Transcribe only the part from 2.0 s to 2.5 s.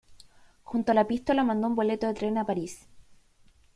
de tren a